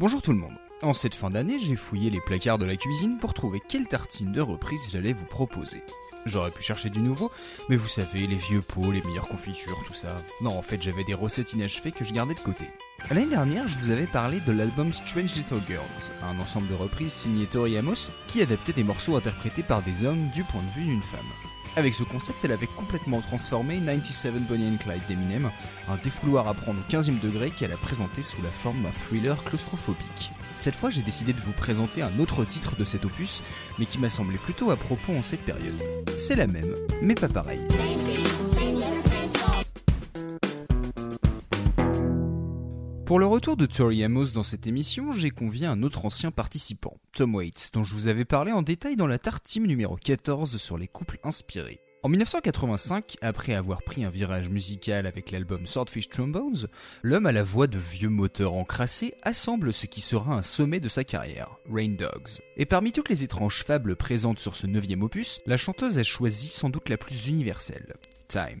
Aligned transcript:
Bonjour 0.00 0.22
tout 0.22 0.32
le 0.32 0.38
monde. 0.38 0.56
En 0.80 0.94
cette 0.94 1.14
fin 1.14 1.28
d'année, 1.28 1.58
j'ai 1.58 1.76
fouillé 1.76 2.08
les 2.08 2.22
placards 2.22 2.56
de 2.56 2.64
la 2.64 2.76
cuisine 2.76 3.18
pour 3.18 3.34
trouver 3.34 3.60
quelle 3.60 3.86
tartine 3.86 4.32
de 4.32 4.40
reprise 4.40 4.80
j'allais 4.90 5.12
vous 5.12 5.26
proposer. 5.26 5.82
J'aurais 6.24 6.50
pu 6.50 6.62
chercher 6.62 6.88
du 6.88 7.02
nouveau, 7.02 7.30
mais 7.68 7.76
vous 7.76 7.86
savez, 7.86 8.26
les 8.26 8.36
vieux 8.36 8.62
pots, 8.62 8.92
les 8.92 9.02
meilleures 9.02 9.28
confitures, 9.28 9.78
tout 9.86 9.92
ça. 9.92 10.16
Non, 10.40 10.56
en 10.56 10.62
fait, 10.62 10.82
j'avais 10.82 11.04
des 11.04 11.12
recettes 11.12 11.52
inachevées 11.52 11.92
que 11.92 12.02
je 12.02 12.14
gardais 12.14 12.32
de 12.32 12.40
côté. 12.40 12.64
L'année 13.10 13.26
dernière, 13.26 13.68
je 13.68 13.78
vous 13.78 13.90
avais 13.90 14.06
parlé 14.06 14.40
de 14.40 14.52
l'album 14.52 14.90
Strange 14.90 15.34
Little 15.34 15.60
Girls, 15.68 15.84
un 16.22 16.40
ensemble 16.40 16.68
de 16.68 16.74
reprises 16.76 17.12
signé 17.12 17.44
Tori 17.44 17.76
Amos 17.76 18.10
qui 18.26 18.40
adaptait 18.40 18.72
des 18.72 18.84
morceaux 18.84 19.16
interprétés 19.16 19.62
par 19.62 19.82
des 19.82 20.06
hommes 20.06 20.30
du 20.30 20.44
point 20.44 20.62
de 20.62 20.80
vue 20.80 20.86
d'une 20.86 21.02
femme. 21.02 21.20
Avec 21.76 21.94
ce 21.94 22.02
concept, 22.02 22.44
elle 22.44 22.52
avait 22.52 22.66
complètement 22.66 23.20
transformé 23.20 23.78
97 23.78 24.34
Bonnie 24.46 24.68
and 24.68 24.78
Clyde 24.78 25.02
d'Eminem, 25.08 25.50
un 25.88 25.96
défouloir 26.02 26.48
à 26.48 26.54
prendre 26.54 26.80
au 26.80 26.92
15e 26.92 27.20
degré 27.20 27.50
qu'elle 27.50 27.72
a 27.72 27.76
présenté 27.76 28.22
sous 28.22 28.42
la 28.42 28.50
forme 28.50 28.82
d'un 28.82 28.90
thriller 28.90 29.42
claustrophobique. 29.44 30.32
Cette 30.56 30.74
fois, 30.74 30.90
j'ai 30.90 31.02
décidé 31.02 31.32
de 31.32 31.40
vous 31.40 31.52
présenter 31.52 32.02
un 32.02 32.18
autre 32.18 32.44
titre 32.44 32.76
de 32.76 32.84
cet 32.84 33.04
opus, 33.04 33.40
mais 33.78 33.86
qui 33.86 33.98
m'a 33.98 34.10
semblé 34.10 34.36
plutôt 34.36 34.70
à 34.70 34.76
propos 34.76 35.12
en 35.12 35.22
cette 35.22 35.40
période. 35.40 35.80
C'est 36.18 36.36
la 36.36 36.46
même, 36.46 36.74
mais 37.02 37.14
pas 37.14 37.28
pareil. 37.28 37.60
Pour 43.10 43.18
le 43.18 43.26
retour 43.26 43.56
de 43.56 43.66
Tori 43.66 44.04
Amos 44.04 44.26
dans 44.26 44.44
cette 44.44 44.68
émission, 44.68 45.10
j'ai 45.10 45.30
convié 45.30 45.66
un 45.66 45.82
autre 45.82 46.04
ancien 46.04 46.30
participant, 46.30 46.96
Tom 47.12 47.34
Waits, 47.34 47.70
dont 47.72 47.82
je 47.82 47.94
vous 47.94 48.06
avais 48.06 48.24
parlé 48.24 48.52
en 48.52 48.62
détail 48.62 48.94
dans 48.94 49.08
la 49.08 49.18
Team 49.18 49.66
numéro 49.66 49.96
14 49.96 50.56
sur 50.58 50.78
les 50.78 50.86
couples 50.86 51.18
inspirés. 51.24 51.80
En 52.04 52.08
1985, 52.08 53.16
après 53.20 53.54
avoir 53.54 53.82
pris 53.82 54.04
un 54.04 54.10
virage 54.10 54.48
musical 54.48 55.08
avec 55.08 55.32
l'album 55.32 55.66
Swordfish 55.66 56.08
Trombones, 56.08 56.68
l'homme 57.02 57.26
à 57.26 57.32
la 57.32 57.42
voix 57.42 57.66
de 57.66 57.78
vieux 57.78 58.10
moteur 58.10 58.54
encrassé 58.54 59.14
assemble 59.24 59.72
ce 59.72 59.86
qui 59.86 60.02
sera 60.02 60.32
un 60.32 60.42
sommet 60.42 60.78
de 60.78 60.88
sa 60.88 61.02
carrière, 61.02 61.56
Rain 61.68 61.96
Dogs. 61.98 62.38
Et 62.56 62.64
parmi 62.64 62.92
toutes 62.92 63.08
les 63.08 63.24
étranges 63.24 63.64
fables 63.64 63.96
présentes 63.96 64.38
sur 64.38 64.54
ce 64.54 64.68
neuvième 64.68 65.02
opus, 65.02 65.40
la 65.46 65.56
chanteuse 65.56 65.98
a 65.98 66.04
choisi 66.04 66.46
sans 66.46 66.70
doute 66.70 66.88
la 66.88 66.96
plus 66.96 67.26
universelle, 67.26 67.96
Time. 68.28 68.60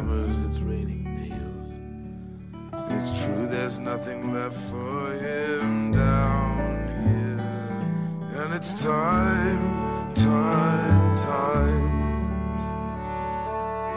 hammers, 0.00 0.44
it's 0.46 0.60
raining 0.60 1.04
nails. 1.04 1.78
It's 2.90 3.22
true, 3.22 3.46
there's 3.46 3.78
nothing 3.78 4.32
left 4.32 4.56
for 4.70 5.12
him 5.12 5.92
down 5.92 6.88
here. 7.04 8.42
And 8.42 8.54
it's 8.54 8.82
time, 8.82 10.14
time, 10.14 11.16
time. 11.16 11.90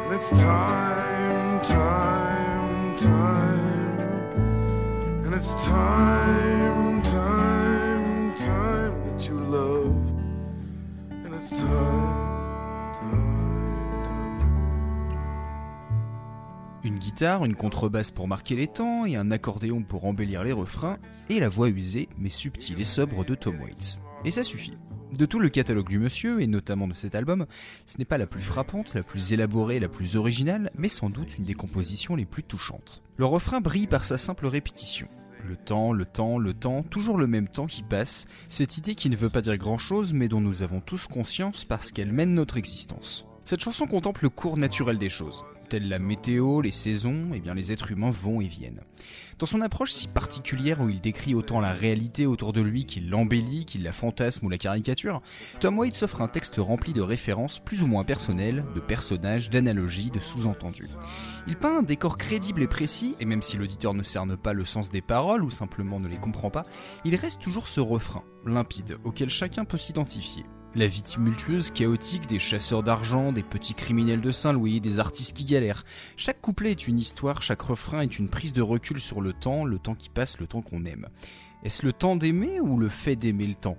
And 0.04 0.14
it's 0.14 0.30
time, 0.30 1.62
time, 1.62 2.98
time. 2.98 4.00
And 5.24 5.34
it's 5.34 5.66
time, 5.66 7.02
time. 7.04 7.53
Une 17.22 17.56
contrebasse 17.56 18.12
pour 18.12 18.28
marquer 18.28 18.56
les 18.56 18.68
temps 18.68 19.06
et 19.06 19.16
un 19.16 19.32
accordéon 19.32 19.84
pour 19.84 20.06
embellir 20.06 20.44
les 20.44 20.52
refrains, 20.52 20.98
et 21.30 21.40
la 21.40 21.50
voix 21.50 21.70
usée 21.70 22.10
mais 22.18 22.30
subtile 22.30 22.82
et 22.82 22.86
sobre 22.86 23.24
de 23.24 23.36
Tom 23.36 23.60
Waits. 23.62 24.00
Et 24.26 24.32
ça 24.32 24.44
suffit. 24.44 24.78
De 25.12 25.26
tout 25.26 25.40
le 25.40 25.50
catalogue 25.50 25.90
du 25.90 26.00
monsieur, 26.00 26.42
et 26.42 26.48
notamment 26.48 26.88
de 26.88 26.96
cet 26.96 27.14
album, 27.14 27.46
ce 27.86 27.98
n'est 28.00 28.06
pas 28.06 28.18
la 28.18 28.26
plus 28.26 28.42
frappante, 28.42 28.96
la 28.96 29.04
plus 29.04 29.32
élaborée, 29.32 29.80
la 29.80 29.90
plus 29.90 30.16
originale, 30.16 30.72
mais 30.76 30.90
sans 30.90 31.10
doute 31.10 31.38
une 31.38 31.44
des 31.44 31.54
compositions 31.54 32.16
les 32.16 32.26
plus 32.26 32.44
touchantes. 32.44 33.04
Le 33.18 33.26
refrain 33.26 33.62
brille 33.62 33.88
par 33.88 34.06
sa 34.06 34.18
simple 34.18 34.48
répétition. 34.48 35.08
Le 35.48 35.56
temps, 35.56 35.94
le 35.94 36.06
temps, 36.06 36.40
le 36.40 36.54
temps, 36.54 36.82
toujours 36.84 37.18
le 37.18 37.28
même 37.28 37.48
temps 37.48 37.68
qui 37.68 37.84
passe, 37.84 38.26
cette 38.48 38.78
idée 38.78 38.96
qui 38.96 39.10
ne 39.10 39.16
veut 39.16 39.30
pas 39.30 39.42
dire 39.42 39.58
grand-chose 39.58 40.14
mais 40.14 40.30
dont 40.30 40.42
nous 40.42 40.64
avons 40.64 40.82
tous 40.82 41.08
conscience 41.08 41.64
parce 41.64 41.92
qu'elle 41.92 42.12
mène 42.12 42.34
notre 42.34 42.58
existence. 42.58 43.28
Cette 43.46 43.62
chanson 43.62 43.88
contemple 43.88 44.24
le 44.24 44.30
cours 44.30 44.58
naturel 44.58 44.98
des 44.98 45.10
choses. 45.10 45.44
Telle 45.68 45.90
la 45.90 46.00
météo, 46.00 46.62
les 46.62 46.72
saisons, 46.72 47.34
et 47.34 47.38
eh 47.38 47.40
bien 47.42 47.54
les 47.54 47.74
êtres 47.74 47.92
humains 47.92 48.12
vont 48.12 48.40
et 48.40 48.48
viennent. 48.48 48.82
Dans 49.38 49.46
son 49.46 49.60
approche 49.60 49.92
si 49.92 50.08
particulière 50.08 50.80
où 50.80 50.88
il 50.88 51.02
décrit 51.02 51.36
autant 51.36 51.60
la 51.60 51.74
réalité 51.74 52.26
autour 52.26 52.54
de 52.54 52.62
lui 52.62 52.86
qu'il 52.86 53.10
l'embellit, 53.10 53.66
qu'il 53.66 53.84
la 53.84 53.92
fantasme 53.92 54.46
ou 54.46 54.50
la 54.50 54.58
caricature, 54.58 55.22
Tom 55.60 55.78
Waits 55.78 56.04
offre 56.04 56.22
un 56.22 56.30
texte 56.30 56.56
rempli 56.58 56.94
de 56.94 57.02
références 57.02 57.60
plus 57.60 57.84
ou 57.84 57.88
moins 57.88 58.06
personnelles, 58.06 58.64
de 58.76 58.80
personnages, 58.80 59.50
d'analogies, 59.50 60.12
de 60.12 60.22
sous-entendus. 60.22 60.92
Il 61.46 61.58
peint 61.58 61.80
un 61.80 61.84
décor 61.84 62.16
crédible 62.16 62.64
et 62.64 62.68
précis, 62.68 63.16
et 63.20 63.26
même 63.26 63.42
si 63.42 63.58
l'auditeur 63.58 63.94
ne 63.94 64.04
cerne 64.04 64.38
pas 64.38 64.54
le 64.54 64.64
sens 64.64 64.90
des 64.90 65.02
paroles 65.02 65.44
ou 65.44 65.52
simplement 65.52 66.00
ne 66.00 66.08
les 66.08 66.18
comprend 66.18 66.50
pas, 66.50 66.64
il 67.04 67.16
reste 67.18 67.42
toujours 67.42 67.68
ce 67.68 67.82
refrain, 67.82 68.24
limpide, 68.46 68.98
auquel 69.04 69.30
chacun 69.30 69.66
peut 69.66 69.78
s'identifier. 69.78 70.46
La 70.76 70.88
vie 70.88 71.04
tumultueuse, 71.04 71.70
chaotique 71.70 72.26
des 72.26 72.40
chasseurs 72.40 72.82
d'argent, 72.82 73.32
des 73.32 73.44
petits 73.44 73.76
criminels 73.76 74.22
de 74.22 74.32
Saint-Louis, 74.32 74.82
des 74.82 74.98
artistes 74.98 75.38
qui 75.38 75.44
galèrent. 75.44 75.84
Chaque 76.18 76.42
couplet 76.42 76.72
est 76.72 76.88
une 76.88 76.98
histoire, 76.98 77.44
chaque 77.44 77.62
refrain 77.62 78.02
est 78.02 78.18
une 78.18 78.28
prise 78.28 78.54
de 78.54 78.64
recul 78.64 78.98
sur 78.98 79.22
le 79.22 79.34
temps, 79.34 79.66
le 79.66 79.78
temps 79.78 79.94
qui 79.94 80.10
passe, 80.10 80.40
le 80.40 80.48
temps 80.48 80.64
qu'on 80.64 80.86
aime. 80.86 81.10
Est-ce 81.64 81.86
le 81.86 81.94
temps 81.94 82.16
d'aimer 82.16 82.60
ou 82.60 82.80
le 82.80 82.90
fait 82.90 83.16
d'aimer 83.16 83.46
le 83.46 83.54
temps? 83.54 83.78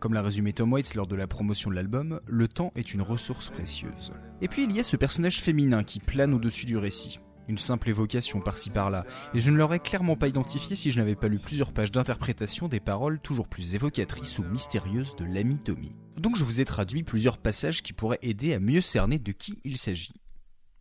Comme 0.00 0.14
l'a 0.14 0.22
résumé 0.22 0.52
Tom 0.52 0.72
Waits 0.72 0.96
lors 0.96 1.06
de 1.06 1.14
la 1.14 1.28
promotion 1.28 1.70
de 1.70 1.76
l'album, 1.76 2.18
le 2.26 2.48
temps 2.48 2.72
est 2.74 2.92
une 2.92 3.02
ressource 3.02 3.48
précieuse. 3.48 4.12
Et 4.40 4.48
puis 4.48 4.64
il 4.64 4.72
y 4.72 4.80
a 4.80 4.82
ce 4.82 4.96
personnage 4.96 5.40
féminin 5.40 5.84
qui 5.84 6.00
plane 6.00 6.34
au-dessus 6.34 6.66
du 6.66 6.76
récit 6.76 7.20
une 7.48 7.58
simple 7.58 7.88
évocation 7.88 8.40
par-ci 8.40 8.70
par-là, 8.70 9.04
et 9.34 9.40
je 9.40 9.50
ne 9.50 9.56
l'aurais 9.56 9.80
clairement 9.80 10.16
pas 10.16 10.28
identifié 10.28 10.76
si 10.76 10.90
je 10.90 10.98
n'avais 10.98 11.14
pas 11.14 11.28
lu 11.28 11.38
plusieurs 11.38 11.72
pages 11.72 11.92
d'interprétation 11.92 12.68
des 12.68 12.80
paroles 12.80 13.20
toujours 13.20 13.48
plus 13.48 13.74
évocatrices 13.74 14.38
ou 14.38 14.44
mystérieuses 14.44 15.16
de 15.16 15.24
l'ami 15.24 15.58
Tommy. 15.58 15.92
Donc 16.16 16.36
je 16.36 16.44
vous 16.44 16.60
ai 16.60 16.64
traduit 16.64 17.02
plusieurs 17.02 17.38
passages 17.38 17.82
qui 17.82 17.92
pourraient 17.92 18.18
aider 18.22 18.54
à 18.54 18.58
mieux 18.58 18.80
cerner 18.80 19.18
de 19.18 19.32
qui 19.32 19.60
il 19.64 19.76
s'agit. 19.76 20.14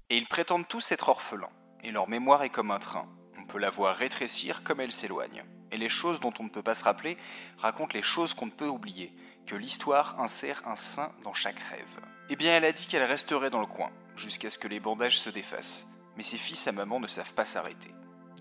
Et 0.09 0.17
ils 0.17 0.27
prétendent 0.27 0.67
tous 0.67 0.91
être 0.91 1.09
orphelins, 1.09 1.49
et 1.83 1.91
leur 1.91 2.07
mémoire 2.07 2.43
est 2.43 2.49
comme 2.49 2.71
un 2.71 2.79
train. 2.79 3.07
On 3.39 3.45
peut 3.45 3.59
la 3.59 3.69
voir 3.69 3.95
rétrécir 3.95 4.63
comme 4.63 4.79
elle 4.79 4.91
s'éloigne. 4.91 5.43
Et 5.71 5.77
les 5.77 5.89
choses 5.89 6.19
dont 6.19 6.33
on 6.39 6.43
ne 6.43 6.49
peut 6.49 6.63
pas 6.63 6.73
se 6.73 6.83
rappeler 6.83 7.17
racontent 7.57 7.93
les 7.93 8.01
choses 8.01 8.33
qu'on 8.33 8.47
ne 8.47 8.51
peut 8.51 8.67
oublier, 8.67 9.13
que 9.47 9.55
l'histoire 9.55 10.19
insère 10.19 10.61
un 10.67 10.75
sein 10.75 11.11
dans 11.23 11.33
chaque 11.33 11.59
rêve. 11.59 12.05
Eh 12.29 12.35
bien, 12.35 12.51
elle 12.51 12.65
a 12.65 12.73
dit 12.73 12.87
qu'elle 12.87 13.03
resterait 13.03 13.49
dans 13.49 13.61
le 13.61 13.67
coin, 13.67 13.89
jusqu'à 14.17 14.49
ce 14.49 14.57
que 14.57 14.67
les 14.67 14.81
bandages 14.81 15.19
se 15.19 15.29
défassent 15.29 15.87
mais 16.17 16.23
ses 16.23 16.37
fils 16.37 16.67
à 16.67 16.71
maman 16.71 16.99
ne 16.99 17.07
savent 17.07 17.33
pas 17.33 17.45
s'arrêter. 17.45 17.93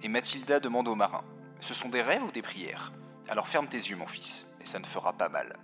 Et 0.02 0.08
Mathilda 0.08 0.60
demande 0.60 0.88
au 0.88 0.94
marin 0.94 1.24
Ce 1.60 1.74
sont 1.74 1.88
des 1.88 2.02
rêves 2.02 2.24
ou 2.24 2.30
des 2.30 2.42
prières? 2.42 2.92
Alors 3.28 3.48
ferme 3.48 3.68
tes 3.68 3.76
yeux, 3.76 3.96
mon 3.96 4.06
fils, 4.06 4.46
et 4.60 4.66
ça 4.66 4.78
ne 4.78 4.86
fera 4.86 5.12
pas 5.12 5.28
mal. 5.28 5.56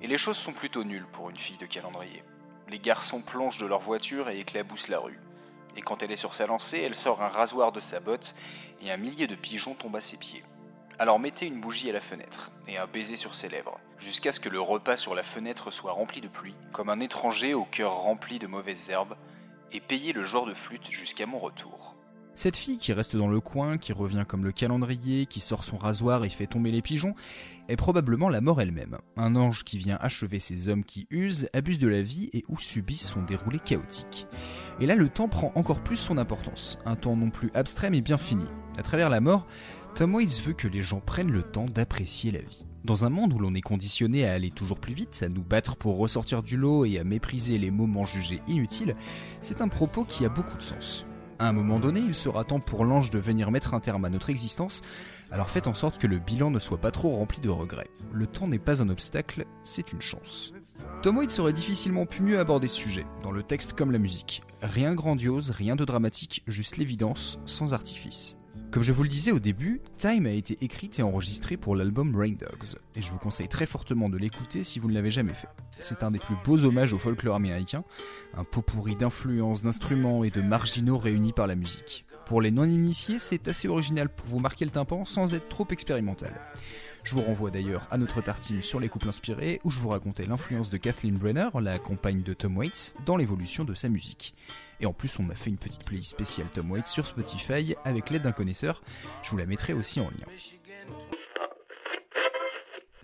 Et 0.00 0.06
les 0.06 0.18
choses 0.18 0.36
sont 0.36 0.52
plutôt 0.52 0.84
nulles 0.84 1.06
pour 1.12 1.30
une 1.30 1.36
fille 1.36 1.58
de 1.58 1.66
calendrier. 1.66 2.22
Les 2.68 2.78
garçons 2.78 3.22
plongent 3.22 3.58
de 3.58 3.66
leur 3.66 3.80
voiture 3.80 4.28
et 4.28 4.40
éclaboussent 4.40 4.88
la 4.88 4.98
rue. 4.98 5.20
Et 5.76 5.82
quand 5.82 6.02
elle 6.02 6.12
est 6.12 6.16
sur 6.16 6.34
sa 6.34 6.46
lancée, 6.46 6.80
elle 6.80 6.96
sort 6.96 7.22
un 7.22 7.28
rasoir 7.28 7.72
de 7.72 7.80
sa 7.80 8.00
botte 8.00 8.34
et 8.82 8.90
un 8.90 8.96
millier 8.96 9.26
de 9.26 9.34
pigeons 9.34 9.74
tombent 9.74 9.96
à 9.96 10.00
ses 10.00 10.16
pieds. 10.16 10.44
Alors 10.98 11.18
mettez 11.18 11.46
une 11.46 11.60
bougie 11.60 11.90
à 11.90 11.92
la 11.92 12.00
fenêtre 12.00 12.52
et 12.68 12.78
un 12.78 12.86
baiser 12.86 13.16
sur 13.16 13.34
ses 13.34 13.48
lèvres, 13.48 13.80
jusqu'à 13.98 14.30
ce 14.30 14.38
que 14.38 14.48
le 14.48 14.60
repas 14.60 14.96
sur 14.96 15.14
la 15.14 15.24
fenêtre 15.24 15.70
soit 15.70 15.92
rempli 15.92 16.20
de 16.20 16.28
pluie, 16.28 16.54
comme 16.72 16.88
un 16.88 17.00
étranger 17.00 17.54
au 17.54 17.64
cœur 17.64 17.94
rempli 17.94 18.38
de 18.38 18.46
mauvaises 18.46 18.90
herbes, 18.90 19.16
et 19.74 19.80
payer 19.80 20.12
le 20.12 20.24
genre 20.24 20.46
de 20.46 20.54
flûte 20.54 20.90
jusqu'à 20.90 21.26
mon 21.26 21.38
retour. 21.38 21.94
Cette 22.36 22.56
fille 22.56 22.78
qui 22.78 22.92
reste 22.92 23.16
dans 23.16 23.28
le 23.28 23.40
coin, 23.40 23.78
qui 23.78 23.92
revient 23.92 24.24
comme 24.26 24.44
le 24.44 24.50
calendrier, 24.50 25.26
qui 25.26 25.38
sort 25.38 25.62
son 25.62 25.76
rasoir 25.76 26.24
et 26.24 26.30
fait 26.30 26.48
tomber 26.48 26.72
les 26.72 26.82
pigeons, 26.82 27.14
est 27.68 27.76
probablement 27.76 28.28
la 28.28 28.40
mort 28.40 28.60
elle-même. 28.60 28.98
Un 29.16 29.36
ange 29.36 29.62
qui 29.62 29.78
vient 29.78 29.98
achever 30.00 30.40
ces 30.40 30.68
hommes 30.68 30.84
qui 30.84 31.06
usent, 31.10 31.48
abusent 31.52 31.78
de 31.78 31.86
la 31.86 32.02
vie 32.02 32.30
et 32.32 32.44
ou 32.48 32.58
subissent 32.58 33.08
son 33.08 33.22
déroulé 33.22 33.60
chaotique. 33.60 34.26
Et 34.80 34.86
là, 34.86 34.96
le 34.96 35.08
temps 35.08 35.28
prend 35.28 35.52
encore 35.54 35.82
plus 35.82 35.96
son 35.96 36.18
importance. 36.18 36.78
Un 36.84 36.96
temps 36.96 37.14
non 37.14 37.30
plus 37.30 37.52
abstrait 37.54 37.90
mais 37.90 38.00
bien 38.00 38.18
fini. 38.18 38.46
À 38.78 38.82
travers 38.82 39.10
la 39.10 39.20
mort, 39.20 39.46
Tom 39.94 40.16
Waits 40.16 40.42
veut 40.42 40.54
que 40.54 40.66
les 40.66 40.82
gens 40.82 41.00
prennent 41.00 41.30
le 41.30 41.44
temps 41.44 41.66
d'apprécier 41.66 42.32
la 42.32 42.40
vie. 42.40 42.66
Dans 42.84 43.06
un 43.06 43.08
monde 43.08 43.32
où 43.32 43.38
l'on 43.38 43.54
est 43.54 43.62
conditionné 43.62 44.26
à 44.26 44.34
aller 44.34 44.50
toujours 44.50 44.78
plus 44.78 44.92
vite, 44.92 45.22
à 45.24 45.30
nous 45.30 45.42
battre 45.42 45.74
pour 45.74 45.96
ressortir 45.96 46.42
du 46.42 46.58
lot 46.58 46.84
et 46.84 46.98
à 46.98 47.04
mépriser 47.04 47.56
les 47.56 47.70
moments 47.70 48.04
jugés 48.04 48.42
inutiles, 48.46 48.94
c'est 49.40 49.62
un 49.62 49.68
propos 49.68 50.04
qui 50.04 50.26
a 50.26 50.28
beaucoup 50.28 50.58
de 50.58 50.62
sens. 50.62 51.06
À 51.38 51.48
un 51.48 51.52
moment 51.52 51.80
donné, 51.80 52.00
il 52.00 52.14
sera 52.14 52.44
temps 52.44 52.60
pour 52.60 52.84
l'ange 52.84 53.08
de 53.08 53.18
venir 53.18 53.50
mettre 53.50 53.72
un 53.72 53.80
terme 53.80 54.04
à 54.04 54.10
notre 54.10 54.28
existence, 54.28 54.82
alors 55.30 55.48
faites 55.48 55.66
en 55.66 55.72
sorte 55.72 55.96
que 55.96 56.06
le 56.06 56.18
bilan 56.18 56.50
ne 56.50 56.58
soit 56.58 56.80
pas 56.80 56.90
trop 56.90 57.16
rempli 57.16 57.40
de 57.40 57.48
regrets. 57.48 57.88
Le 58.12 58.26
temps 58.26 58.48
n'est 58.48 58.58
pas 58.58 58.82
un 58.82 58.90
obstacle, 58.90 59.46
c'est 59.62 59.92
une 59.92 60.02
chance. 60.02 60.52
Tom 61.02 61.16
Waits 61.16 61.38
aurait 61.38 61.54
difficilement 61.54 62.04
pu 62.04 62.22
mieux 62.22 62.38
aborder 62.38 62.68
ce 62.68 62.76
sujet, 62.76 63.06
dans 63.22 63.32
le 63.32 63.42
texte 63.42 63.72
comme 63.72 63.92
la 63.92 63.98
musique. 63.98 64.42
Rien 64.60 64.94
grandiose, 64.94 65.50
rien 65.50 65.74
de 65.74 65.86
dramatique, 65.86 66.42
juste 66.46 66.76
l'évidence, 66.76 67.38
sans 67.46 67.72
artifice. 67.72 68.36
Comme 68.74 68.82
je 68.82 68.90
vous 68.90 69.04
le 69.04 69.08
disais 69.08 69.30
au 69.30 69.38
début, 69.38 69.80
Time 69.98 70.26
a 70.26 70.32
été 70.32 70.58
écrite 70.60 70.98
et 70.98 71.04
enregistrée 71.04 71.56
pour 71.56 71.76
l'album 71.76 72.16
Rain 72.16 72.32
Dogs, 72.32 72.76
et 72.96 73.02
je 73.02 73.12
vous 73.12 73.18
conseille 73.18 73.46
très 73.46 73.66
fortement 73.66 74.08
de 74.08 74.18
l'écouter 74.18 74.64
si 74.64 74.80
vous 74.80 74.88
ne 74.88 74.94
l'avez 74.94 75.12
jamais 75.12 75.32
fait. 75.32 75.46
C'est 75.78 76.02
un 76.02 76.10
des 76.10 76.18
plus 76.18 76.34
beaux 76.44 76.64
hommages 76.64 76.92
au 76.92 76.98
folklore 76.98 77.36
américain, 77.36 77.84
un 78.36 78.42
pot 78.42 78.62
pourri 78.62 78.96
d'influences, 78.96 79.62
d'instruments 79.62 80.24
et 80.24 80.30
de 80.30 80.40
marginaux 80.40 80.98
réunis 80.98 81.32
par 81.32 81.46
la 81.46 81.54
musique. 81.54 82.04
Pour 82.26 82.40
les 82.40 82.50
non-initiés, 82.50 83.20
c'est 83.20 83.46
assez 83.46 83.68
original 83.68 84.08
pour 84.08 84.26
vous 84.26 84.40
marquer 84.40 84.64
le 84.64 84.72
tympan 84.72 85.04
sans 85.04 85.34
être 85.34 85.48
trop 85.48 85.68
expérimental. 85.70 86.32
Je 87.04 87.12
vous 87.12 87.20
renvoie 87.20 87.50
d'ailleurs 87.50 87.86
à 87.90 87.98
notre 87.98 88.22
tartine 88.22 88.62
sur 88.62 88.80
les 88.80 88.88
couples 88.88 89.10
inspirés 89.10 89.60
où 89.62 89.70
je 89.70 89.78
vous 89.78 89.90
racontais 89.90 90.24
l'influence 90.24 90.70
de 90.70 90.78
Kathleen 90.78 91.18
Brenner, 91.18 91.50
la 91.60 91.78
compagne 91.78 92.22
de 92.22 92.32
Tom 92.32 92.56
Waits, 92.56 92.94
dans 93.04 93.18
l'évolution 93.18 93.64
de 93.64 93.74
sa 93.74 93.90
musique. 93.90 94.34
Et 94.80 94.86
en 94.86 94.94
plus, 94.94 95.18
on 95.18 95.28
a 95.28 95.34
fait 95.34 95.50
une 95.50 95.58
petite 95.58 95.84
playlist 95.84 96.10
spéciale 96.10 96.46
Tom 96.54 96.70
Waits 96.70 96.86
sur 96.86 97.06
Spotify 97.06 97.74
avec 97.84 98.08
l'aide 98.08 98.22
d'un 98.22 98.32
connaisseur. 98.32 98.82
Je 99.22 99.30
vous 99.30 99.36
la 99.36 99.44
mettrai 99.44 99.74
aussi 99.74 100.00
en 100.00 100.04
lien. 100.04 100.26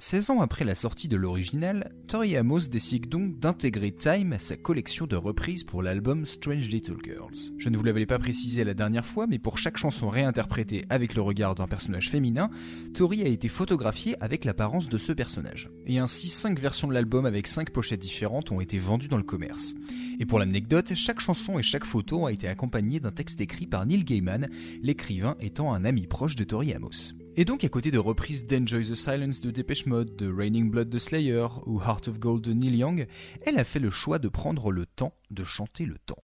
16 0.01 0.31
ans 0.31 0.41
après 0.41 0.65
la 0.65 0.75
sortie 0.75 1.09
de 1.09 1.17
l'original, 1.17 1.93
Tori 2.09 2.35
Amos 2.35 2.69
décide 2.71 3.07
donc 3.07 3.39
d'intégrer 3.39 3.93
Time 3.93 4.33
à 4.33 4.39
sa 4.39 4.57
collection 4.57 5.07
de 5.07 5.15
reprises 5.15 5.63
pour 5.63 5.83
l'album 5.83 6.25
Strange 6.25 6.69
Little 6.69 6.97
Girls. 7.05 7.53
Je 7.59 7.69
ne 7.69 7.77
vous 7.77 7.85
l'avais 7.85 8.07
pas 8.07 8.19
précisé 8.19 8.65
la 8.65 8.73
dernière 8.73 9.05
fois, 9.05 9.27
mais 9.27 9.39
pour 9.39 9.59
chaque 9.59 9.77
chanson 9.77 10.09
réinterprétée 10.09 10.87
avec 10.89 11.15
le 11.15 11.21
regard 11.21 11.55
d'un 11.55 11.67
personnage 11.67 12.09
féminin, 12.09 12.49
Tori 12.95 13.23
a 13.23 13.29
été 13.29 13.49
photographiée 13.49 14.17
avec 14.23 14.47
l'apparence 14.47 14.89
de 14.89 14.97
ce 14.97 15.13
personnage. 15.13 15.69
Et 15.87 15.99
ainsi, 15.99 16.31
5 16.31 16.59
versions 16.59 16.89
de 16.89 16.95
l'album 16.95 17.27
avec 17.27 17.47
5 17.47 17.69
pochettes 17.69 18.01
différentes 18.01 18.53
ont 18.53 18.63
été 18.63 18.79
vendues 18.79 19.09
dans 19.09 19.19
le 19.19 19.23
commerce. 19.23 19.75
Et 20.19 20.25
pour 20.25 20.39
l'anecdote, 20.39 20.95
chaque 20.95 21.21
chanson 21.21 21.59
et 21.59 21.63
chaque 21.63 21.85
photo 21.85 22.25
a 22.25 22.33
été 22.33 22.49
accompagnée 22.49 23.01
d'un 23.01 23.13
texte 23.13 23.43
écrit 23.43 23.67
par 23.67 23.85
Neil 23.85 24.05
Gaiman, 24.05 24.49
l'écrivain 24.83 25.37
étant 25.41 25.75
un 25.75 25.85
ami 25.85 26.07
proche 26.07 26.37
de 26.37 26.45
Tori 26.45 26.73
Amos. 26.73 27.20
Et 27.37 27.45
donc, 27.45 27.65
à 27.65 27.69
côté 27.69 27.91
de 27.91 27.99
reprises 27.99 28.45
d'Enjoy 28.45 28.83
the 28.83 28.95
Silence 28.95 29.41
de 29.41 29.51
Depeche 29.51 29.87
Mode, 29.87 30.17
de 30.17 30.31
Raining 30.31 30.71
Blood 30.71 30.91
de 30.91 30.99
Slayer 30.99 31.47
ou 31.65 31.81
Heart 31.81 32.09
of 32.09 32.19
Gold 32.19 32.43
de 32.43 32.53
Neil 32.53 32.77
Young, 32.77 33.07
elle 33.47 33.59
a 33.59 33.65
fait 33.65 33.79
le 33.79 33.91
choix 33.91 34.19
de 34.19 34.29
prendre 34.29 34.73
le 34.73 34.85
temps 34.85 35.15
de 35.31 35.45
chanter 35.45 35.87
le 35.87 35.97
temps. 35.99 36.19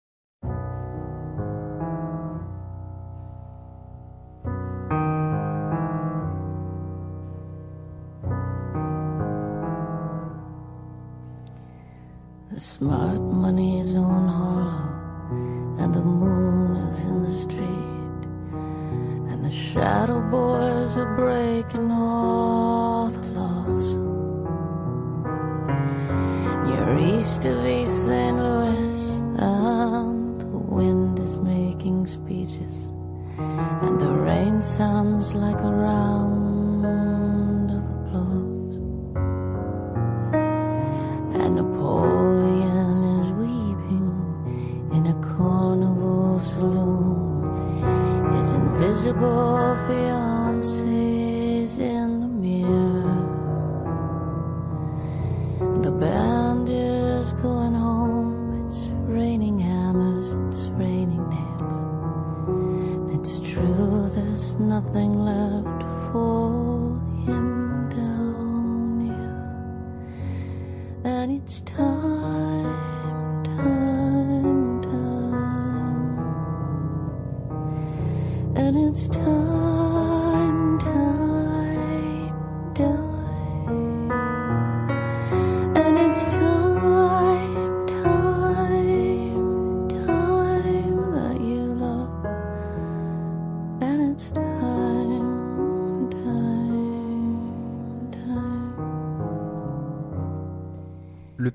The 19.45 19.51
shadow 19.51 20.21
boys 20.31 20.97
are 20.97 21.15
breaking 21.15 21.91
all 21.91 23.09
the 23.09 23.19
laws. 23.39 23.93
You're 26.67 26.97
east 26.97 27.45
of 27.45 27.63
East 27.63 28.07
St. 28.07 28.35
Louis, 28.35 29.01
and 29.37 30.41
the 30.41 30.47
wind 30.47 31.19
is 31.19 31.35
making 31.35 32.07
speeches, 32.07 32.91
and 33.37 34.01
the 34.01 34.13
rain 34.13 34.63
sounds 34.63 35.35
like 35.35 35.59
a 35.59 35.71
round 35.71 36.44
invisible 49.15 49.75
fiancee's 49.87 51.79
in 51.79 52.19
the 52.19 52.27
mirror. 52.27 53.21
The 55.81 55.91
band 55.91 56.67
is 56.69 57.31
going 57.33 57.73
home. 57.73 58.65
It's 58.67 58.89
raining 59.07 59.59
hammers, 59.59 60.31
it's 60.47 60.67
raining 60.71 61.29
nails. 61.29 63.19
It's 63.19 63.39
true, 63.51 64.09
there's 64.13 64.55
nothing 64.55 65.23
left 65.23 65.83
for 66.11 66.99
him 67.25 67.54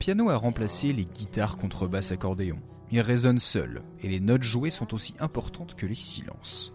piano 0.01 0.31
a 0.31 0.37
remplacé 0.37 0.95
les 0.95 1.05
guitares 1.05 1.59
contrebasse 1.59 2.11
accordéon. 2.11 2.59
Il 2.91 3.03
résonne 3.03 3.39
seul, 3.39 3.83
et 4.03 4.09
les 4.09 4.19
notes 4.19 4.43
jouées 4.43 4.71
sont 4.71 4.95
aussi 4.95 5.15
importantes 5.21 5.75
que 5.77 5.85
les 5.85 5.95
silences. 5.95 6.73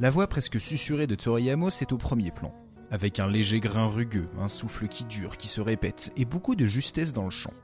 La 0.00 0.10
voix 0.10 0.26
presque 0.26 0.60
susurrée 0.60 1.06
de 1.06 1.14
Tori 1.14 1.48
Amos 1.50 1.68
est 1.68 1.92
au 1.92 1.98
premier 1.98 2.32
plan, 2.32 2.52
avec 2.90 3.20
un 3.20 3.28
léger 3.28 3.60
grain 3.60 3.86
rugueux, 3.86 4.28
un 4.40 4.48
souffle 4.48 4.88
qui 4.88 5.04
dure, 5.04 5.36
qui 5.36 5.46
se 5.46 5.60
répète, 5.60 6.12
et 6.16 6.24
beaucoup 6.24 6.56
de 6.56 6.66
justesse 6.66 7.12
dans 7.12 7.24
le 7.24 7.30
chant. 7.30 7.54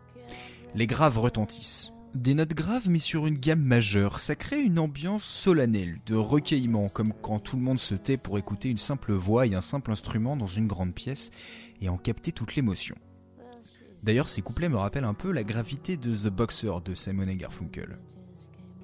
Les 0.76 0.86
graves 0.86 1.18
retentissent. 1.18 1.92
Des 2.14 2.34
notes 2.34 2.54
graves 2.54 2.88
mais 2.88 3.00
sur 3.00 3.26
une 3.26 3.38
gamme 3.38 3.62
majeure, 3.62 4.20
ça 4.20 4.36
crée 4.36 4.60
une 4.60 4.78
ambiance 4.78 5.24
solennelle, 5.24 5.98
de 6.06 6.14
recueillement, 6.14 6.88
comme 6.88 7.12
quand 7.20 7.40
tout 7.40 7.56
le 7.56 7.62
monde 7.62 7.80
se 7.80 7.96
tait 7.96 8.16
pour 8.16 8.38
écouter 8.38 8.68
une 8.68 8.76
simple 8.76 9.12
voix 9.12 9.44
et 9.48 9.56
un 9.56 9.60
simple 9.60 9.90
instrument 9.90 10.36
dans 10.36 10.46
une 10.46 10.68
grande 10.68 10.94
pièce 10.94 11.32
et 11.80 11.88
en 11.88 11.98
capter 11.98 12.30
toute 12.30 12.54
l'émotion. 12.54 12.94
D'ailleurs, 14.02 14.28
ces 14.28 14.42
couplets 14.42 14.68
me 14.68 14.76
rappellent 14.76 15.04
un 15.04 15.14
peu 15.14 15.30
la 15.30 15.44
gravité 15.44 15.96
de 15.96 16.14
The 16.14 16.32
Boxer 16.32 16.80
de 16.84 16.94
Simon 16.94 17.26
Garfunkel. 17.34 17.98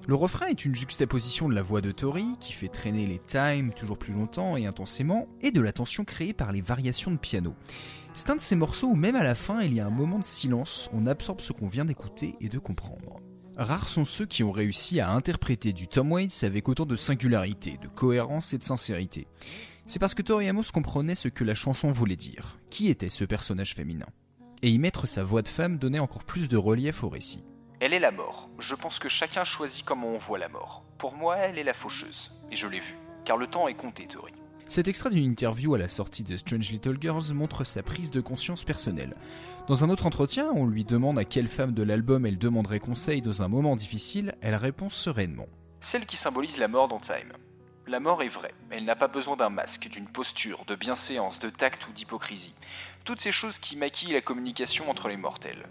Le 0.07 0.15
refrain 0.15 0.45
est 0.47 0.63
une 0.63 0.75
juxtaposition 0.75 1.49
de 1.49 1.55
la 1.55 1.61
voix 1.61 1.81
de 1.81 1.91
Tori, 1.91 2.37
qui 2.39 2.53
fait 2.53 2.69
traîner 2.69 3.07
les 3.07 3.19
times 3.19 3.73
toujours 3.73 3.97
plus 3.97 4.13
longtemps 4.13 4.55
et 4.55 4.65
intensément, 4.65 5.27
et 5.41 5.51
de 5.51 5.59
la 5.59 5.73
tension 5.73 6.05
créée 6.05 6.31
par 6.31 6.53
les 6.53 6.61
variations 6.61 7.11
de 7.11 7.17
piano. 7.17 7.55
C'est 8.13 8.29
un 8.29 8.37
de 8.37 8.41
ces 8.41 8.55
morceaux 8.55 8.87
où 8.87 8.95
même 8.95 9.17
à 9.17 9.23
la 9.23 9.35
fin 9.35 9.61
il 9.61 9.73
y 9.73 9.81
a 9.81 9.85
un 9.85 9.91
moment 9.91 10.19
de 10.19 10.23
silence, 10.23 10.89
on 10.93 11.07
absorbe 11.07 11.41
ce 11.41 11.51
qu'on 11.51 11.67
vient 11.67 11.83
d'écouter 11.83 12.35
et 12.39 12.47
de 12.47 12.57
comprendre. 12.57 13.19
Rares 13.57 13.89
sont 13.89 14.05
ceux 14.05 14.25
qui 14.25 14.43
ont 14.43 14.51
réussi 14.51 14.99
à 15.01 15.11
interpréter 15.11 15.73
du 15.73 15.87
Tom 15.87 16.11
Waits 16.11 16.43
avec 16.43 16.69
autant 16.69 16.85
de 16.85 16.95
singularité, 16.95 17.77
de 17.81 17.87
cohérence 17.87 18.53
et 18.53 18.59
de 18.59 18.63
sincérité. 18.63 19.27
C'est 19.87 19.99
parce 19.99 20.13
que 20.13 20.21
Tori 20.21 20.47
Amos 20.47 20.71
comprenait 20.73 21.15
ce 21.15 21.27
que 21.27 21.43
la 21.43 21.55
chanson 21.55 21.91
voulait 21.91 22.15
dire, 22.15 22.59
qui 22.69 22.89
était 22.89 23.09
ce 23.09 23.25
personnage 23.25 23.73
féminin? 23.73 24.05
Et 24.63 24.69
y 24.69 24.79
mettre 24.79 25.07
sa 25.07 25.23
voix 25.23 25.41
de 25.41 25.47
femme 25.47 25.77
donnait 25.77 25.99
encore 25.99 26.23
plus 26.23 26.49
de 26.49 26.57
relief 26.57 27.03
au 27.03 27.09
récit. 27.09 27.43
Elle 27.79 27.93
est 27.93 27.99
la 27.99 28.11
mort. 28.11 28.49
Je 28.57 28.73
pense 28.73 28.97
que 28.97 29.09
chacun 29.09 29.43
choisit 29.43 29.85
comment 29.85 30.07
on 30.07 30.17
voit 30.17 30.39
la 30.39 30.49
mort. 30.49 30.83
Pour 30.97 31.13
moi, 31.13 31.37
elle 31.37 31.59
est 31.59 31.63
la 31.63 31.75
faucheuse. 31.75 32.31
Et 32.51 32.55
je 32.55 32.67
l'ai 32.67 32.79
vue. 32.79 32.97
Car 33.23 33.37
le 33.37 33.45
temps 33.45 33.67
est 33.67 33.75
compté, 33.75 34.07
Tori. 34.07 34.33
Cet 34.67 34.87
extrait 34.87 35.11
d'une 35.11 35.23
interview 35.23 35.75
à 35.75 35.77
la 35.77 35.87
sortie 35.87 36.23
de 36.23 36.35
Strange 36.35 36.71
Little 36.71 36.97
Girls 36.99 37.33
montre 37.33 37.63
sa 37.63 37.83
prise 37.83 38.11
de 38.11 38.19
conscience 38.19 38.65
personnelle. 38.65 39.15
Dans 39.67 39.83
un 39.83 39.89
autre 39.89 40.07
entretien, 40.07 40.49
on 40.55 40.65
lui 40.65 40.83
demande 40.83 41.19
à 41.19 41.23
quelle 41.23 41.47
femme 41.47 41.73
de 41.73 41.83
l'album 41.83 42.25
elle 42.25 42.37
demanderait 42.37 42.79
conseil 42.79 43.21
dans 43.21 43.43
un 43.43 43.47
moment 43.47 43.75
difficile, 43.75 44.35
elle 44.41 44.55
répond 44.55 44.89
sereinement. 44.89 45.47
Celle 45.81 46.05
qui 46.05 46.17
symbolise 46.17 46.57
la 46.57 46.67
mort 46.67 46.87
dans 46.87 46.99
Time. 46.99 47.31
La 47.87 48.01
mort 48.01 48.21
est 48.21 48.27
vraie, 48.27 48.53
elle 48.69 48.83
n'a 48.83 48.97
pas 48.97 49.07
besoin 49.07 49.37
d'un 49.37 49.49
masque, 49.49 49.87
d'une 49.87 50.09
posture, 50.09 50.65
de 50.65 50.75
bienséance, 50.75 51.39
de 51.39 51.49
tact 51.49 51.87
ou 51.87 51.93
d'hypocrisie. 51.93 52.53
Toutes 53.05 53.21
ces 53.21 53.31
choses 53.31 53.59
qui 53.59 53.77
maquillent 53.77 54.11
la 54.11 54.19
communication 54.19 54.89
entre 54.89 55.07
les 55.07 55.15
mortels. 55.15 55.69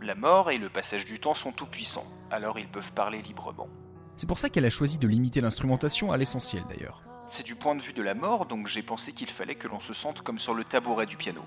La 0.00 0.14
mort 0.14 0.50
et 0.50 0.56
le 0.56 0.70
passage 0.70 1.04
du 1.04 1.20
temps 1.20 1.34
sont 1.34 1.52
tout 1.52 1.66
puissants, 1.66 2.06
alors 2.30 2.58
ils 2.58 2.68
peuvent 2.68 2.92
parler 2.92 3.20
librement. 3.20 3.68
C'est 4.16 4.26
pour 4.26 4.38
ça 4.38 4.48
qu'elle 4.48 4.64
a 4.64 4.70
choisi 4.70 4.96
de 4.96 5.06
limiter 5.06 5.42
l'instrumentation 5.42 6.10
à 6.10 6.16
l'essentiel 6.16 6.64
d'ailleurs. 6.70 7.02
C'est 7.28 7.44
du 7.44 7.54
point 7.54 7.74
de 7.74 7.82
vue 7.82 7.92
de 7.92 8.00
la 8.00 8.14
mort, 8.14 8.46
donc 8.46 8.66
j'ai 8.66 8.82
pensé 8.82 9.12
qu'il 9.12 9.30
fallait 9.30 9.56
que 9.56 9.68
l'on 9.68 9.80
se 9.80 9.92
sente 9.92 10.22
comme 10.22 10.38
sur 10.38 10.54
le 10.54 10.64
tabouret 10.64 11.04
du 11.04 11.18
piano. 11.18 11.42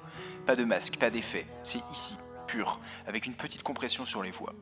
Pas 0.46 0.56
de 0.56 0.66
masque, 0.66 0.98
pas 0.98 1.10
d'effet, 1.10 1.48
c'est 1.64 1.82
ici, 1.92 2.16
pur, 2.46 2.80
avec 3.08 3.26
une 3.26 3.34
petite 3.34 3.64
compression 3.64 4.06
sur 4.06 4.22
les 4.22 4.30
voix. 4.30 4.54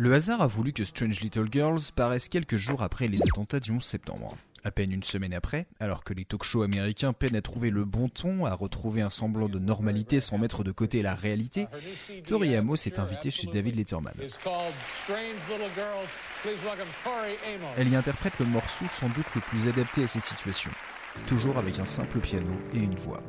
Le 0.00 0.14
hasard 0.14 0.42
a 0.42 0.46
voulu 0.46 0.72
que 0.72 0.84
Strange 0.84 1.20
Little 1.20 1.48
Girls 1.50 1.80
paraisse 1.94 2.28
quelques 2.28 2.56
jours 2.56 2.82
après 2.82 3.06
les 3.06 3.20
attentats 3.22 3.58
du 3.58 3.72
11 3.72 3.82
septembre. 3.82 4.34
À 4.64 4.70
peine 4.70 4.92
une 4.92 5.02
semaine 5.02 5.34
après, 5.34 5.66
alors 5.78 6.02
que 6.02 6.12
les 6.12 6.24
talk-shows 6.24 6.62
américains 6.62 7.12
peinent 7.12 7.36
à 7.36 7.42
trouver 7.42 7.70
le 7.70 7.84
bon 7.84 8.08
ton, 8.08 8.44
à 8.44 8.54
retrouver 8.54 9.02
un 9.02 9.10
semblant 9.10 9.48
de 9.48 9.58
normalité 9.58 10.20
sans 10.20 10.36
mettre 10.36 10.64
de 10.64 10.72
côté 10.72 11.00
la 11.02 11.14
réalité, 11.14 11.66
Tori 12.26 12.54
Amos 12.56 12.74
est 12.86 12.98
invitée 12.98 13.30
chez 13.30 13.46
David 13.46 13.76
Letterman. 13.76 14.14
Elle 17.76 17.88
y 17.88 17.96
interprète 17.96 18.38
le 18.40 18.46
morceau 18.46 18.84
sans 18.88 19.08
doute 19.08 19.26
le 19.34 19.40
plus 19.40 19.68
adapté 19.68 20.04
à 20.04 20.08
cette 20.08 20.26
situation, 20.26 20.70
toujours 21.26 21.58
avec 21.58 21.78
un 21.78 21.86
simple 21.86 22.18
piano 22.18 22.52
et 22.74 22.78
une 22.78 22.96
voix. 22.96 23.22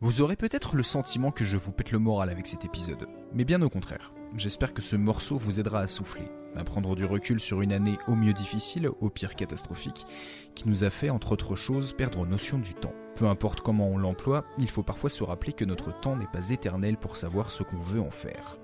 Vous 0.00 0.20
aurez 0.20 0.36
peut-être 0.36 0.76
le 0.76 0.82
sentiment 0.82 1.30
que 1.30 1.44
je 1.44 1.56
vous 1.56 1.72
pète 1.72 1.90
le 1.90 1.98
moral 1.98 2.30
avec 2.30 2.46
cet 2.46 2.64
épisode, 2.64 3.08
mais 3.32 3.44
bien 3.44 3.62
au 3.62 3.68
contraire. 3.68 4.12
J'espère 4.36 4.74
que 4.74 4.82
ce 4.82 4.96
morceau 4.96 5.38
vous 5.38 5.58
aidera 5.58 5.80
à 5.80 5.86
souffler, 5.86 6.30
à 6.54 6.62
prendre 6.62 6.94
du 6.94 7.04
recul 7.04 7.40
sur 7.40 7.62
une 7.62 7.72
année 7.72 7.96
au 8.06 8.14
mieux 8.14 8.32
difficile, 8.32 8.90
au 9.00 9.10
pire 9.10 9.34
catastrophique, 9.34 10.06
qui 10.54 10.68
nous 10.68 10.84
a 10.84 10.90
fait, 10.90 11.10
entre 11.10 11.32
autres 11.32 11.56
choses, 11.56 11.92
perdre 11.92 12.26
notion 12.26 12.58
du 12.58 12.74
temps. 12.74 12.94
Peu 13.16 13.26
importe 13.26 13.62
comment 13.62 13.88
on 13.88 13.98
l'emploie, 13.98 14.44
il 14.58 14.70
faut 14.70 14.82
parfois 14.82 15.10
se 15.10 15.24
rappeler 15.24 15.52
que 15.52 15.64
notre 15.64 15.98
temps 15.98 16.16
n'est 16.16 16.26
pas 16.26 16.50
éternel 16.50 16.96
pour 16.96 17.16
savoir 17.16 17.50
ce 17.50 17.62
qu'on 17.62 17.78
veut 17.78 18.00
en 18.00 18.10
faire. 18.10 18.58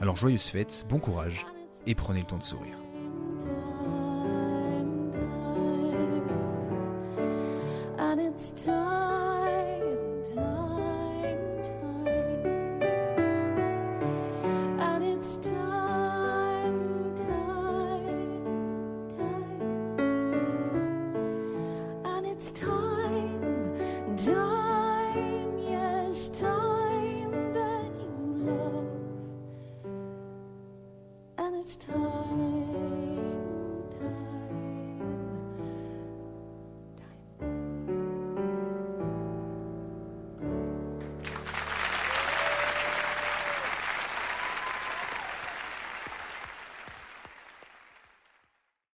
Alors 0.00 0.16
joyeuse 0.16 0.44
fête, 0.44 0.86
bon 0.88 0.98
courage, 0.98 1.44
et 1.86 1.94
prenez 1.94 2.20
le 2.20 2.26
temps 2.26 2.38
de 2.38 2.42
sourire. 2.42 2.78
It's 31.60 31.76
time. 31.76 32.99